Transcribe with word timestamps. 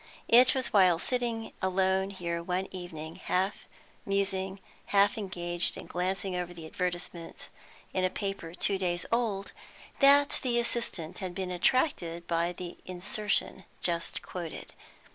It 0.27 0.55
was 0.55 0.73
while 0.73 0.97
sitting 0.97 1.53
alone 1.61 2.09
here 2.09 2.41
one 2.41 2.67
evening, 2.71 3.17
half 3.17 3.67
musing, 4.03 4.59
half 4.87 5.15
engaged 5.15 5.77
in 5.77 5.85
glancing 5.85 6.35
over 6.35 6.55
the 6.55 6.65
advertisements 6.65 7.49
in 7.93 8.03
a 8.03 8.09
paper 8.09 8.55
two 8.55 8.79
days 8.79 9.05
old, 9.11 9.51
that 9.99 10.39
the 10.41 10.57
assistant 10.57 11.19
had 11.19 11.35
been 11.35 11.51
attracted 11.51 12.25
by 12.25 12.51
the 12.51 12.77
insertion 12.87 13.65
just 13.79 14.23
quoted. 14.23 14.73